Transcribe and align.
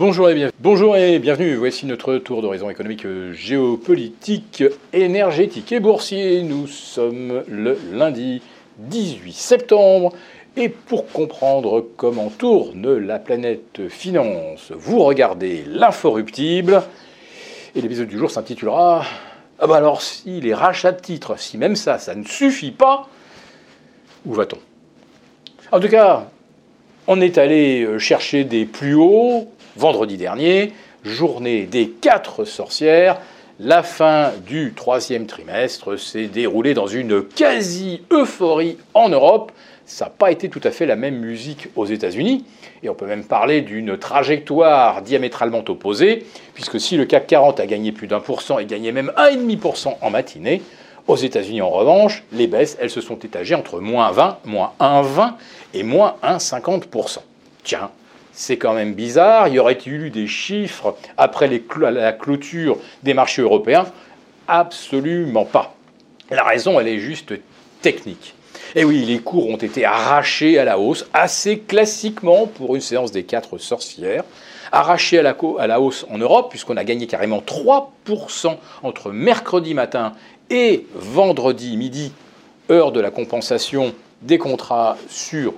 Bonjour 0.00 0.30
et, 0.96 1.18
bienvenue. 1.18 1.56
Voici 1.56 1.84
notre 1.84 2.16
tour 2.16 2.40
d'horizon 2.40 2.70
économique, 2.70 3.06
géopolitique, 3.32 4.64
énergétique 4.94 5.72
et 5.72 5.78
boursier. 5.78 6.42
Nous 6.42 6.66
sommes 6.66 7.44
le 7.46 7.78
lundi 7.92 8.40
18 8.78 9.34
septembre. 9.34 10.14
Et 10.56 10.70
pour 10.70 11.06
comprendre 11.06 11.86
comment 11.98 12.30
tourne 12.30 12.96
la 12.96 13.18
planète 13.18 13.90
finance, 13.90 14.72
vous 14.74 15.04
regardez 15.04 15.64
l'inforruptible. 15.66 16.82
Et 17.74 17.82
l'épisode 17.82 18.08
du 18.08 18.16
jour 18.16 18.30
s'intitulera 18.30 19.04
Ah 19.58 19.66
bah 19.66 19.76
alors, 19.76 20.00
si 20.00 20.40
les 20.40 20.54
rachats 20.54 20.92
de 20.92 21.00
titres, 21.02 21.38
si 21.38 21.58
même 21.58 21.76
ça, 21.76 21.98
ça 21.98 22.14
ne 22.14 22.24
suffit 22.24 22.72
pas, 22.72 23.06
où 24.24 24.32
va-t-on? 24.32 24.60
En 25.76 25.78
tout 25.78 25.90
cas, 25.90 26.30
on 27.06 27.20
est 27.20 27.36
allé 27.36 27.86
chercher 27.98 28.44
des 28.44 28.64
plus 28.64 28.94
hauts 28.94 29.46
vendredi 29.76 30.16
dernier, 30.16 30.72
journée 31.04 31.64
des 31.64 31.88
quatre 31.88 32.44
sorcières. 32.44 33.18
La 33.58 33.82
fin 33.82 34.32
du 34.46 34.72
troisième 34.74 35.26
trimestre 35.26 35.98
s'est 35.98 36.26
déroulée 36.26 36.72
dans 36.72 36.86
une 36.86 37.22
quasi-euphorie 37.22 38.78
en 38.94 39.10
Europe. 39.10 39.52
Ça 39.84 40.06
n'a 40.06 40.10
pas 40.10 40.30
été 40.30 40.48
tout 40.48 40.60
à 40.64 40.70
fait 40.70 40.86
la 40.86 40.96
même 40.96 41.16
musique 41.16 41.68
aux 41.76 41.84
États-Unis. 41.84 42.44
Et 42.82 42.88
on 42.88 42.94
peut 42.94 43.06
même 43.06 43.24
parler 43.24 43.60
d'une 43.60 43.98
trajectoire 43.98 45.02
diamétralement 45.02 45.62
opposée, 45.68 46.24
puisque 46.54 46.80
si 46.80 46.96
le 46.96 47.04
CAC 47.04 47.26
40 47.26 47.60
a 47.60 47.66
gagné 47.66 47.92
plus 47.92 48.06
d'un 48.06 48.20
pour 48.20 48.40
cent 48.40 48.58
et 48.58 48.64
gagné 48.64 48.92
même 48.92 49.12
1,5% 49.18 49.96
en 50.00 50.10
matinée, 50.10 50.62
aux 51.06 51.16
États-Unis, 51.16 51.60
en 51.60 51.70
revanche, 51.70 52.22
les 52.32 52.46
baisses, 52.46 52.78
elles 52.80 52.88
se 52.88 53.00
sont 53.00 53.18
étagées 53.18 53.54
entre 53.54 53.80
moins 53.80 54.10
20, 54.12 54.38
moins 54.44 54.72
1,20 54.80 55.32
et 55.74 55.82
moins 55.82 56.14
1,50%. 56.22 57.18
Tiens, 57.64 57.90
c'est 58.40 58.56
quand 58.56 58.72
même 58.72 58.94
bizarre. 58.94 59.48
Y 59.48 59.58
aurait-il 59.58 59.92
eu 59.92 60.10
des 60.10 60.26
chiffres 60.26 60.96
après 61.18 61.46
la 61.46 62.12
clôture 62.12 62.78
des 63.02 63.12
marchés 63.12 63.42
européens? 63.42 63.84
Absolument 64.48 65.44
pas. 65.44 65.74
La 66.30 66.44
raison, 66.44 66.80
elle 66.80 66.88
est 66.88 66.98
juste 66.98 67.34
technique. 67.82 68.34
Et 68.74 68.84
oui, 68.84 69.04
les 69.04 69.18
cours 69.18 69.48
ont 69.48 69.56
été 69.56 69.84
arrachés 69.84 70.58
à 70.58 70.64
la 70.64 70.78
hausse, 70.78 71.06
assez 71.12 71.58
classiquement 71.58 72.46
pour 72.46 72.74
une 72.74 72.80
séance 72.80 73.12
des 73.12 73.24
quatre 73.24 73.58
sorcières. 73.58 74.24
Arrachés 74.72 75.18
à 75.18 75.22
la, 75.22 75.36
à 75.58 75.66
la 75.66 75.80
hausse 75.80 76.06
en 76.08 76.16
Europe, 76.16 76.48
puisqu'on 76.48 76.78
a 76.78 76.84
gagné 76.84 77.06
carrément 77.06 77.42
3% 77.46 78.56
entre 78.82 79.10
mercredi 79.10 79.74
matin 79.74 80.12
et 80.48 80.86
vendredi 80.94 81.76
midi, 81.76 82.12
heure 82.70 82.92
de 82.92 83.00
la 83.00 83.10
compensation 83.10 83.92
des 84.22 84.38
contrats 84.38 84.96
sur 85.08 85.52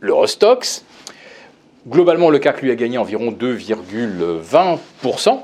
l'Eurostox. 0.00 0.84
Globalement, 1.88 2.30
le 2.30 2.40
CAC 2.40 2.62
lui 2.62 2.72
a 2.72 2.74
gagné 2.74 2.98
environ 2.98 3.30
2,20%. 3.30 5.38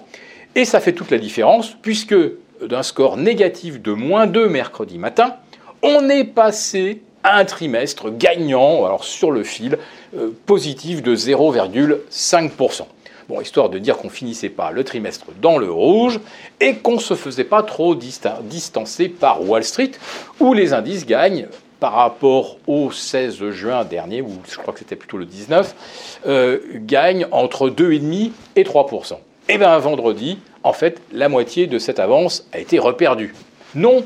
Et 0.55 0.65
ça 0.65 0.81
fait 0.81 0.93
toute 0.93 1.11
la 1.11 1.19
différence, 1.19 1.75
puisque 1.81 2.15
d'un 2.61 2.83
score 2.83 3.17
négatif 3.17 3.81
de 3.81 3.93
moins 3.93 4.27
2 4.27 4.49
mercredi 4.49 4.99
matin, 4.99 5.37
on 5.83 6.09
est 6.09 6.25
passé 6.25 7.03
à 7.23 7.39
un 7.39 7.45
trimestre 7.45 8.11
gagnant, 8.11 8.85
alors 8.85 9.05
sur 9.05 9.31
le 9.31 9.45
fil, 9.45 9.79
euh, 10.17 10.31
positif 10.47 11.03
de 11.03 11.15
0,5%. 11.15 12.87
Bon, 13.29 13.41
histoire 13.41 13.71
de 13.71 13.79
dire 13.79 13.97
qu'on 13.97 14.11
finissait 14.11 14.49
pas 14.49 14.73
le 14.73 14.83
trimestre 14.83 15.27
dans 15.41 15.59
le 15.59 15.71
rouge 15.71 16.19
et 16.61 16.75
qu'on 16.75 16.95
ne 16.95 17.01
se 17.01 17.15
faisait 17.15 17.45
pas 17.45 17.63
trop 17.63 17.95
distancer 17.95 19.09
par 19.09 19.49
Wall 19.49 19.63
Street, 19.63 19.93
où 20.41 20.55
les 20.55 20.73
indices 20.73 21.07
gagnent 21.07 21.47
par 21.83 21.95
rapport 21.95 22.59
au 22.69 22.93
16 22.93 23.51
juin 23.51 23.85
dernier, 23.85 24.23
ou 24.23 24.31
je 24.49 24.57
crois 24.57 24.73
que 24.73 24.79
c'était 24.79 24.95
plutôt 24.95 25.17
le 25.17 25.25
19, 25.25 26.21
euh, 26.29 26.61
gagne 26.77 27.27
entre 27.33 27.71
2,5 27.71 28.31
et 28.55 28.63
3% 28.63 29.15
Et 29.49 29.59
bien 29.59 29.77
vendredi, 29.79 30.39
en 30.63 30.73
fait, 30.73 31.03
la 31.11 31.29
moitié 31.29 31.67
de 31.67 31.81
cette 31.81 31.99
avance 31.99 32.47
a 32.53 32.61
été 32.61 32.79
reperdue. 32.79 33.35
Non, 33.75 34.05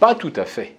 pas 0.00 0.14
tout 0.14 0.32
à 0.36 0.46
fait. 0.46 0.76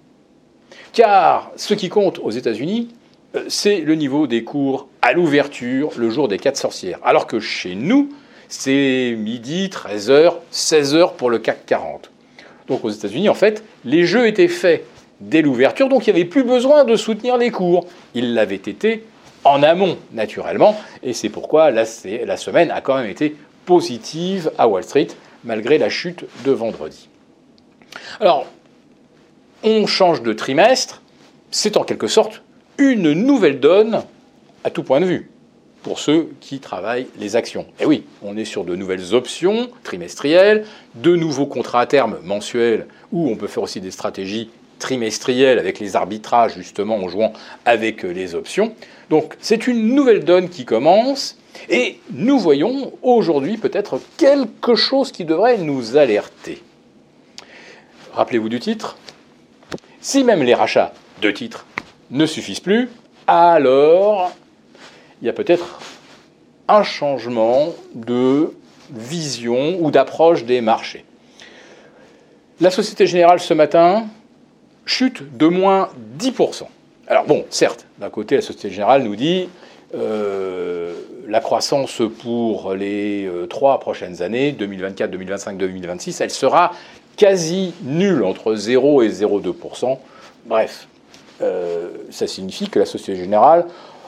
Car 0.92 1.52
ce 1.56 1.76
qui 1.76 1.88
compte 1.88 2.18
aux 2.18 2.32
États-Unis, 2.32 2.88
euh, 3.36 3.46
c'est 3.48 3.82
le 3.82 3.94
niveau 3.94 4.26
des 4.26 4.44
cours 4.44 4.88
à 5.04 5.14
l'ouverture 5.14 5.92
le 5.98 6.10
jour 6.10 6.28
des 6.28 6.40
quatre 6.40 6.58
sorcières. 6.58 6.98
Alors 7.04 7.28
que 7.28 7.40
chez 7.40 7.76
nous, 7.76 8.10
c'est 8.50 9.14
midi, 9.16 9.70
13h, 9.72 10.34
16h 10.52 11.14
pour 11.14 11.30
le 11.30 11.38
CAC 11.38 11.68
40. 11.68 12.10
Donc 12.68 12.84
aux 12.84 12.90
États-Unis, 12.90 13.30
en 13.30 13.36
fait, 13.36 13.64
les 13.86 14.04
jeux 14.08 14.26
étaient 14.26 14.48
faits 14.48 14.84
dès 15.22 15.42
l'ouverture, 15.42 15.90
donc 15.90 16.08
il 16.08 16.14
n'y 16.14 16.20
avait 16.20 16.30
plus 16.30 16.44
besoin 16.44 16.84
de 16.84 16.96
soutenir 16.96 17.38
les 17.38 17.52
cours. 17.52 17.86
Il 18.14 18.34
l'avait 18.34 18.56
été 18.56 19.06
en 19.44 19.64
amont, 19.64 19.98
naturellement, 20.12 20.80
et 21.04 21.14
c'est 21.14 21.30
pourquoi 21.30 21.72
la, 21.72 21.86
semaine 21.86 22.72
a 22.72 22.82
quand 22.82 22.98
même 22.98 23.10
été 23.10 23.36
positive 23.66 24.52
à 24.58 24.68
Wall 24.68 24.84
Street, 24.84 25.08
malgré 25.44 25.78
la 25.78 25.90
chute 25.90 26.26
de 26.46 26.52
vendredi. 26.52 27.10
Alors, 28.20 28.46
on 29.64 29.88
change 29.88 30.22
de 30.22 30.34
trimestre, 30.34 31.02
c'est 31.52 31.78
en 31.78 31.84
quelque 31.84 32.08
sorte 32.08 32.44
une 32.78 33.14
nouvelle 33.14 33.60
donne 33.60 34.04
à 34.64 34.70
tout 34.70 34.84
point 34.84 35.00
de 35.00 35.06
vue 35.06 35.32
pour 35.82 36.00
ceux 36.00 36.30
qui 36.42 36.60
travaillent 36.60 37.08
les 37.18 37.36
actions. 37.36 37.66
Et 37.80 37.86
oui, 37.86 38.04
on 38.22 38.36
est 38.36 38.46
sur 38.46 38.66
de 38.66 38.76
nouvelles 38.76 39.14
options 39.14 39.70
trimestrielles, 39.84 40.66
de 40.96 41.16
nouveaux 41.16 41.46
contrats 41.46 41.82
à 41.82 41.86
terme 41.86 42.18
mensuels 42.24 42.88
où 43.12 43.30
on 43.30 43.36
peut 43.36 43.48
faire 43.48 43.64
aussi 43.64 43.80
des 43.80 43.92
stratégies 43.92 44.50
trimestriel 44.80 45.60
avec 45.60 45.80
les 45.80 45.96
arbitrages 45.96 46.56
justement 46.56 46.98
en 46.98 47.08
jouant 47.08 47.34
avec 47.66 48.06
euh, 48.06 48.10
les 48.10 48.36
options. 48.36 48.74
Donc 49.10 49.36
c'est 49.40 49.68
une 49.68 49.94
nouvelle 49.96 50.24
donne 50.24 50.50
qui 50.50 50.66
commence 50.66 51.38
et 51.70 52.00
nous 52.12 52.40
voyons 52.40 52.94
aujourd'hui 53.02 53.58
peut-être 53.58 54.00
quelque 54.18 54.76
chose 54.76 55.12
qui 55.12 55.26
devrait 55.26 55.58
nous 55.58 55.98
alerter. 55.98 56.62
Rappelez-vous 58.14 58.50
du 58.50 58.60
titre. 58.60 58.98
Si 60.02 60.24
même 60.24 60.44
les 60.44 60.54
rachats 60.54 60.94
de 61.22 61.32
titres 61.32 61.66
ne 62.12 62.26
suffisent 62.26 62.60
plus, 62.60 62.90
alors 63.28 64.32
il 65.22 65.26
y 65.26 65.30
a 65.30 65.34
peut-être 65.34 65.80
un 66.68 66.84
changement 66.84 67.74
de 67.94 68.54
vision 68.92 69.78
ou 69.80 69.92
d'approche 69.92 70.46
des 70.46 70.62
marchés. 70.62 71.06
La 72.60 72.72
Société 72.72 73.06
Générale 73.06 73.40
ce 73.40 73.54
matin 73.54 74.08
chute 74.88 75.38
de 75.38 75.48
moins 75.48 75.90
10%. 76.18 76.64
Alors 77.08 77.26
bon, 77.26 77.46
certes, 77.50 77.86
d'un 78.00 78.10
côté, 78.10 78.36
la 78.36 78.42
Société 78.42 78.70
Générale 78.72 79.04
nous 79.04 79.16
dit 79.16 79.48
euh, 79.96 80.94
la 81.28 81.40
croissance 81.40 82.02
pour 82.20 82.74
les 82.74 83.26
euh, 83.26 83.46
trois 83.46 83.80
prochaines 83.80 84.22
années, 84.22 84.52
2024, 84.52 85.12
2025, 85.12 85.58
2026, 85.58 86.22
elle 86.22 86.32
sera 86.32 86.74
quasi 87.16 87.74
nulle, 87.84 88.24
entre 88.24 88.56
0 88.56 89.04
et 89.04 89.10
0,2%. 89.10 89.98
Bref, 90.46 90.88
euh, 91.42 91.90
ça 92.10 92.28
signifie 92.28 92.70
que 92.70 92.80
la 92.80 92.86
Société 92.86 93.16
Générale 93.16 93.66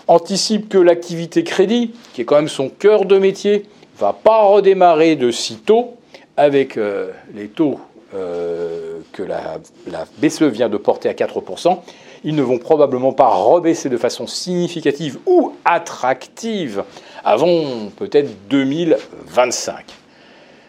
anticipe 0.08 0.68
que 0.68 0.78
l'activité 0.78 1.44
crédit, 1.44 1.94
qui 2.14 2.22
est 2.22 2.26
quand 2.26 2.36
même 2.36 2.50
son 2.50 2.70
cœur 2.70 3.06
de 3.06 3.18
métier, 3.18 3.66
va 3.98 4.12
pas 4.14 4.44
redémarrer 4.44 5.16
de 5.16 5.32
sitôt 5.32 5.96
avec 6.36 6.80
les 7.36 7.48
taux 7.48 7.80
que 9.20 9.24
la, 9.92 10.06
BCE 10.18 10.44
vient 10.44 10.70
de 10.70 10.78
porter 10.78 11.10
à 11.10 11.14
4%, 11.14 11.80
ils 12.24 12.36
ne 12.36 12.42
vont 12.42 12.58
probablement 12.58 13.14
pas 13.14 13.28
rebaisser 13.28 13.90
de 13.90 13.98
façon 13.98 14.28
significative 14.28 15.20
ou 15.26 15.54
attractive 15.66 16.84
avant 17.24 17.90
peut-être 17.98 18.30
2025. 18.50 19.86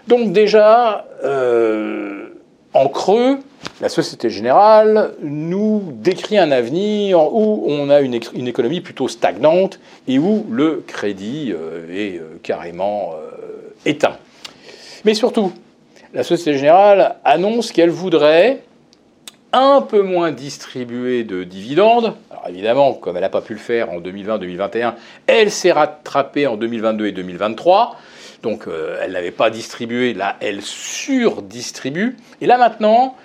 Donc 0.08 0.32
déjà, 0.32 1.06
euh, 1.22 2.28
en 2.74 2.88
creux, 2.88 3.38
la 3.80 3.88
Société 3.88 4.30
Générale 4.30 5.14
nous 5.22 5.82
décrit 5.92 6.38
un 6.38 6.50
avenir 6.50 7.20
où 7.32 7.64
on 7.68 7.88
a 7.90 8.00
une, 8.00 8.14
économie 8.14 8.80
plutôt 8.80 9.06
stagnante 9.06 9.78
et 10.08 10.18
où 10.18 10.46
le 10.50 10.82
crédit 10.86 11.52
euh, 11.52 11.86
est 11.92 12.20
carrément 12.42 13.12
éteint. 13.86 14.16
Mais 15.04 15.14
surtout, 15.14 15.52
la 16.12 16.24
Société 16.24 16.58
Générale 16.58 17.16
annonce 17.24 17.72
qu'elle 17.72 17.90
voudrait 17.90 18.62
un 19.52 19.80
peu 19.80 20.02
moins 20.02 20.32
distribuer 20.32 21.24
de 21.24 21.44
dividendes. 21.44 22.14
Alors 22.30 22.48
évidemment, 22.48 22.94
comme 22.94 23.16
elle 23.16 23.22
n'a 23.22 23.28
pas 23.28 23.40
pu 23.40 23.54
le 23.54 23.58
faire 23.58 23.90
en 23.90 24.00
2020-2021, 24.00 24.94
elle 25.26 25.50
s'est 25.50 25.72
rattrapée 25.72 26.46
en 26.46 26.56
2022 26.56 27.06
et 27.06 27.12
2023. 27.12 27.96
Donc 28.42 28.66
euh, 28.66 28.98
elle 29.02 29.12
n'avait 29.12 29.30
pas 29.30 29.50
distribué, 29.50 30.14
là 30.14 30.36
elle 30.40 30.62
surdistribue. 30.62 32.16
Et 32.40 32.46
là 32.46 32.58
maintenant, 32.58 33.16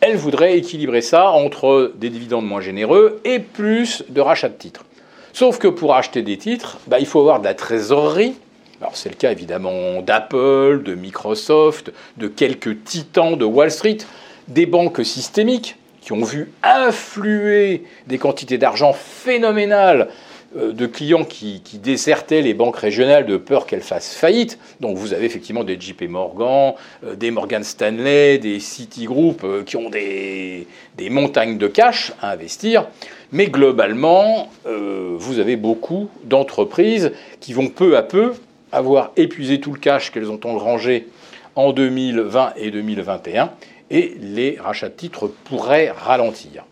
elle 0.00 0.16
voudrait 0.16 0.56
équilibrer 0.56 1.00
ça 1.00 1.30
entre 1.30 1.92
des 1.96 2.10
dividendes 2.10 2.46
moins 2.46 2.60
généreux 2.60 3.20
et 3.24 3.38
plus 3.38 4.04
de 4.08 4.20
rachats 4.20 4.48
de 4.48 4.54
titres. 4.54 4.84
Sauf 5.32 5.58
que 5.58 5.68
pour 5.68 5.94
acheter 5.94 6.22
des 6.22 6.38
titres, 6.38 6.78
bah, 6.86 6.98
il 6.98 7.06
faut 7.06 7.20
avoir 7.20 7.40
de 7.40 7.44
la 7.44 7.54
trésorerie 7.54 8.34
alors 8.80 8.96
c'est 8.96 9.08
le 9.08 9.16
cas 9.16 9.32
évidemment 9.32 10.02
d'Apple, 10.02 10.82
de 10.84 10.94
Microsoft, 10.94 11.92
de 12.16 12.28
quelques 12.28 12.84
titans 12.84 13.36
de 13.36 13.44
Wall 13.44 13.70
Street, 13.70 13.98
des 14.46 14.66
banques 14.66 15.04
systémiques 15.04 15.76
qui 16.00 16.12
ont 16.12 16.24
vu 16.24 16.52
affluer 16.62 17.84
des 18.06 18.18
quantités 18.18 18.56
d'argent 18.56 18.92
phénoménales 18.92 20.08
euh, 20.56 20.72
de 20.72 20.86
clients 20.86 21.24
qui, 21.24 21.60
désertaient 21.74 22.40
les 22.40 22.54
banques 22.54 22.78
régionales 22.78 23.26
de 23.26 23.36
peur 23.36 23.66
qu'elles 23.66 23.82
fassent 23.82 24.14
faillite. 24.14 24.58
Donc 24.80 24.96
vous 24.96 25.12
avez 25.12 25.26
effectivement 25.26 25.62
des 25.62 25.78
JP 25.78 26.04
Morgan, 26.08 26.72
euh, 27.04 27.14
des 27.16 27.30
Morgan 27.30 27.62
Stanley, 27.62 28.38
des 28.38 28.58
Citigroup 28.58 29.44
euh, 29.44 29.62
qui 29.62 29.76
ont 29.76 29.90
des, 29.90 30.66
montagnes 31.10 31.58
de 31.58 31.66
cash 31.66 32.12
à 32.22 32.30
investir. 32.30 32.88
Mais 33.30 33.48
globalement, 33.48 34.48
vous 34.64 35.38
avez 35.38 35.56
beaucoup 35.56 36.08
d'entreprises 36.24 37.12
qui 37.40 37.52
vont 37.52 37.68
peu 37.68 37.94
à 37.98 38.02
peu 38.02 38.32
avoir 38.72 39.12
épuisé 39.16 39.60
tout 39.60 39.72
le 39.72 39.78
cash 39.78 40.10
qu'elles 40.10 40.30
ont 40.30 40.40
engrangé 40.44 41.08
en 41.56 41.72
2020 41.72 42.54
et 42.56 42.70
2021 42.70 43.50
et 43.90 44.16
les 44.20 44.58
rachats 44.60 44.88
de 44.88 44.94
titres 44.94 45.30
pourraient 45.44 45.90
ralentir. 45.90 46.64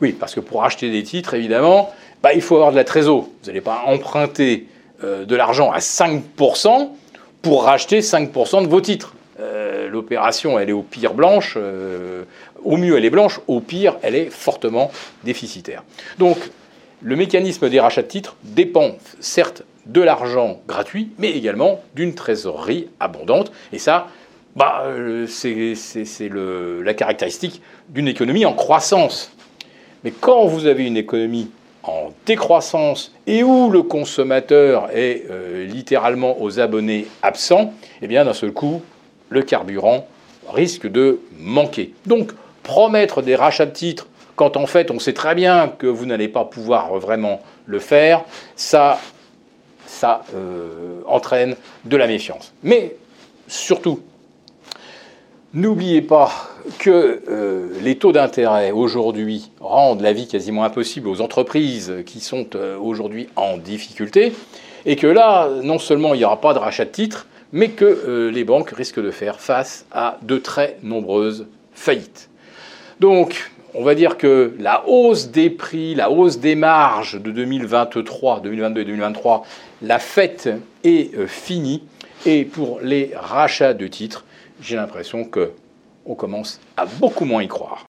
Oui, 0.00 0.12
parce 0.12 0.34
que 0.34 0.40
pour 0.40 0.64
acheter 0.64 0.90
des 0.90 1.02
titres, 1.02 1.34
évidemment, 1.34 1.90
bah, 2.22 2.32
il 2.34 2.42
faut 2.42 2.56
avoir 2.56 2.70
de 2.70 2.76
la 2.76 2.84
trésor. 2.84 3.22
Vous 3.22 3.46
n'allez 3.46 3.60
pas 3.60 3.84
emprunter 3.86 4.66
euh, 5.04 5.24
de 5.24 5.36
l'argent 5.36 5.70
à 5.70 5.78
5% 5.78 6.88
pour 7.42 7.64
racheter 7.64 8.00
5% 8.00 8.62
de 8.62 8.68
vos 8.68 8.80
titres. 8.80 9.14
Euh, 9.38 9.88
l'opération, 9.88 10.58
elle 10.58 10.70
est 10.70 10.72
au 10.72 10.82
pire 10.82 11.14
blanche. 11.14 11.54
Euh, 11.56 12.24
au 12.64 12.76
mieux, 12.76 12.96
elle 12.96 13.04
est 13.04 13.10
blanche. 13.10 13.40
Au 13.46 13.60
pire, 13.60 13.96
elle 14.02 14.14
est 14.14 14.30
fortement 14.30 14.90
déficitaire. 15.24 15.84
Donc, 16.18 16.38
le 17.06 17.14
mécanisme 17.14 17.68
des 17.68 17.78
rachats 17.78 18.02
de 18.02 18.08
titres 18.08 18.34
dépend 18.42 18.96
certes 19.20 19.62
de 19.86 20.00
l'argent 20.00 20.60
gratuit, 20.66 21.10
mais 21.18 21.30
également 21.30 21.80
d'une 21.94 22.16
trésorerie 22.16 22.88
abondante. 22.98 23.52
Et 23.72 23.78
ça, 23.78 24.08
bah, 24.56 24.82
c'est 25.28 25.74
la 26.32 26.94
caractéristique 26.94 27.62
d'une 27.90 28.08
économie 28.08 28.44
en 28.44 28.54
croissance. 28.54 29.32
Mais 30.02 30.10
quand 30.10 30.46
vous 30.46 30.66
avez 30.66 30.84
une 30.84 30.96
économie 30.96 31.48
en 31.84 32.12
décroissance 32.26 33.14
et 33.28 33.44
où 33.44 33.70
le 33.70 33.84
consommateur 33.84 34.88
est 34.92 35.26
euh, 35.30 35.64
littéralement 35.64 36.42
aux 36.42 36.58
abonnés 36.58 37.06
absents, 37.22 37.72
eh 38.02 38.08
bien 38.08 38.24
d'un 38.24 38.32
seul 38.32 38.50
coup, 38.50 38.82
le 39.28 39.42
carburant 39.42 40.08
risque 40.52 40.88
de 40.88 41.20
manquer. 41.38 41.92
Donc 42.04 42.32
promettre 42.64 43.22
des 43.22 43.36
rachats 43.36 43.66
de 43.66 43.70
titres 43.70 44.08
quand 44.36 44.56
en 44.56 44.66
fait 44.66 44.90
on 44.90 44.98
sait 44.98 45.14
très 45.14 45.34
bien 45.34 45.68
que 45.68 45.86
vous 45.86 46.06
n'allez 46.06 46.28
pas 46.28 46.44
pouvoir 46.44 46.94
vraiment 46.98 47.40
le 47.64 47.78
faire, 47.80 48.24
ça, 48.54 49.00
euh, 50.34 51.00
entraîne 51.06 51.56
de 51.84 51.96
la 51.96 52.06
méfiance. 52.06 52.52
Mais 52.62 52.94
surtout, 53.48 54.00
N'oubliez 55.54 56.02
pas 56.02 56.30
que 56.78 57.22
euh, 57.30 57.68
les 57.80 57.96
taux 57.96 58.12
d'intérêt 58.12 58.72
aujourd'hui 58.72 59.50
rendent 59.58 60.02
la 60.02 60.12
vie 60.12 60.26
quasiment 60.28 60.64
impossible 60.64 61.08
aux 61.08 61.22
entreprises 61.22 61.94
qui 62.04 62.20
sont 62.20 62.48
euh, 62.56 62.76
aujourd'hui 62.76 63.28
en 63.36 63.56
difficulté, 63.56 64.34
et 64.84 64.96
que 64.96 65.06
là, 65.06 65.48
non 65.62 65.78
seulement 65.78 66.12
il 66.12 66.18
n'y 66.18 66.24
aura 66.26 66.42
pas 66.42 66.52
de 66.52 66.58
rachat 66.58 66.84
de 66.84 66.90
titres, 66.90 67.26
mais 67.52 67.70
que 67.70 68.28
les 68.28 68.44
banques 68.44 68.70
risquent 68.70 69.00
de 69.00 69.10
faire 69.10 69.40
face 69.40 69.86
à 69.92 70.18
de 70.20 70.36
très 70.36 70.76
nombreuses 70.82 71.46
faillites. 71.72 72.28
Donc, 73.00 73.50
on 73.76 73.84
va 73.84 73.94
dire 73.94 74.16
que 74.16 74.54
la 74.58 74.86
hausse 74.88 75.28
des 75.28 75.50
prix, 75.50 75.94
la 75.94 76.10
hausse 76.10 76.38
des 76.38 76.54
marges 76.54 77.20
de 77.20 77.30
2023, 77.30 78.40
2022 78.40 78.80
et 78.80 78.84
2023, 78.86 79.44
la 79.82 79.98
fête 79.98 80.48
est 80.82 81.26
finie. 81.26 81.82
Et 82.24 82.46
pour 82.46 82.80
les 82.80 83.12
rachats 83.14 83.74
de 83.74 83.86
titres, 83.86 84.24
j'ai 84.62 84.76
l'impression 84.76 85.24
qu'on 85.24 86.14
commence 86.14 86.58
à 86.78 86.86
beaucoup 86.86 87.26
moins 87.26 87.42
y 87.42 87.48
croire. 87.48 87.84